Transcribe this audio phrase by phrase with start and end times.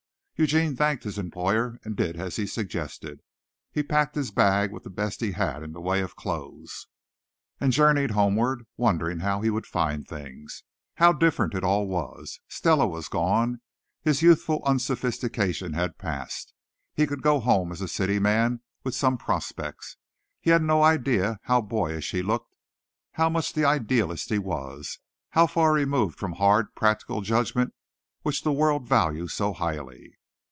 [0.37, 3.21] Eugene thanked his employer and did as suggested.
[3.71, 6.87] He packed his bag with the best he had in the way of clothes,
[7.59, 10.63] and journeyed homeward, wondering how he would find things.
[10.95, 12.39] How different it all was!
[12.47, 13.61] Stella was gone.
[14.01, 16.55] His youthful unsophistication had passed.
[16.95, 19.95] He could go home as a city man with some prospects.
[20.39, 22.55] He had no idea of how boyish he looked
[23.11, 24.97] how much the idealist he was
[25.29, 27.75] how far removed from hard, practical judgment
[28.23, 30.17] which the world values so highly.